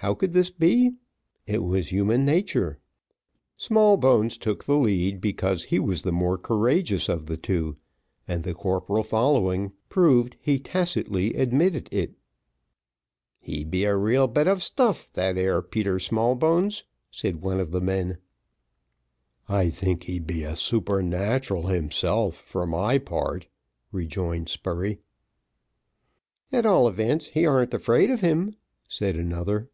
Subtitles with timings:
[0.00, 0.92] How could this be?
[1.46, 2.78] It was human nature.
[3.56, 7.78] Smallbones took the lead, because he was the more courageous of the two,
[8.28, 12.12] and the corporal following, proved he tacitly admitted it.
[13.40, 17.80] "He be a real bit of stuff, that 'ere Peter Smallbones," said one of the
[17.80, 18.18] men.
[19.48, 23.48] "I thinks he be a supernatural himself, for my part,"
[23.92, 24.98] rejoined Spurey.
[26.52, 28.56] "At all events, he ar'n't afeard of him,"
[28.86, 29.70] said another.